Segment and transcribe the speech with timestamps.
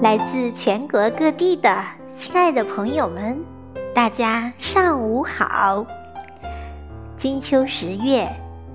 [0.00, 1.84] 来自全国各地的
[2.14, 3.36] 亲爱的朋友们，
[3.92, 5.84] 大家上午好。
[7.16, 8.28] 金秋十月，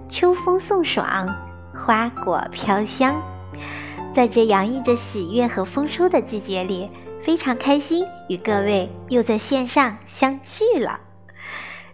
[0.10, 1.34] 秋风送爽，
[1.74, 3.16] 花果飘香，
[4.14, 6.90] 在这洋溢着喜悦和丰收的季节里，
[7.22, 11.00] 非常开心与各位又在线上相聚了。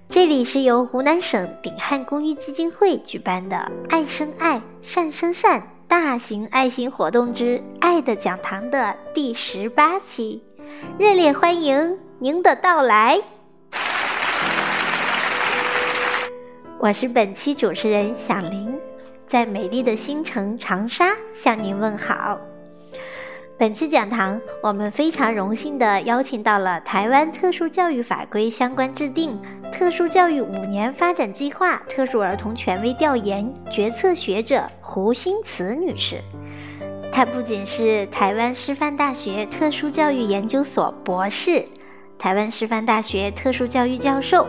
[0.07, 10.43] 这里是由湖南省鼎汉公益基金会举办的“爱生爱，善生善”大型爱心活动之“爱的讲堂”的第十八期，
[10.99, 13.19] 热烈欢迎您的到来！
[16.77, 18.79] 我是本期主持人小林，
[19.27, 22.39] 在美丽的新城长沙向您问好。
[23.59, 29.37] 本期讲堂，我们非常荣幸地邀请到了台湾特殊教育法规相关制定、
[29.69, 36.21] 特殊教育五年发展计划特殊儿童权威调研决策学者胡新慈女士。
[37.11, 41.65] 她不仅是台湾师范大学特殊教育研究所博士、
[42.17, 44.47] 台湾师范大学特殊教育教授，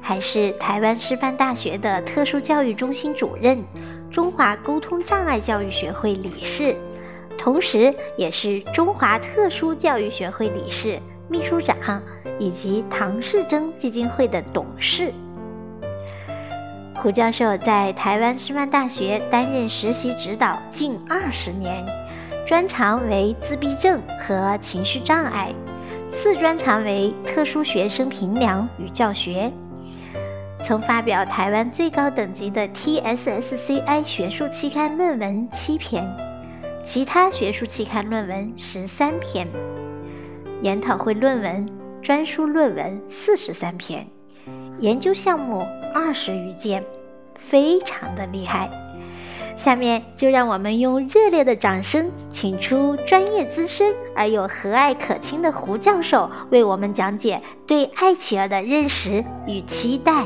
[0.00, 3.64] 还是台湾师范大学的特殊教育中心主任、
[4.10, 6.74] 中华沟通障碍教育学会理事。
[7.42, 12.00] 同时，也是中华特殊教育学会理事、秘书长，
[12.38, 15.12] 以及唐氏珍基金会的董事。
[16.94, 21.84] 胡教授在台湾师范大学担任实习指导近二十年，
[22.46, 25.52] 专长为自闭症和情绪障碍，
[26.12, 29.50] 次专长为特殊学生评量与教学，
[30.62, 36.08] 曾发表台湾最高等级的 TSSCI 学术期刊论文七篇。
[36.84, 39.46] 其他学术期刊论文十三篇，
[40.62, 41.68] 研讨会论文、
[42.02, 44.08] 专书论文四十三篇，
[44.80, 46.84] 研究项目二十余件，
[47.36, 48.68] 非常的厉害。
[49.54, 60.24] 下面就让我们用热烈的掌声，请出专业资深而又和蔼可亲的胡教授，为我们讲解对爱企鹅的认识与期待。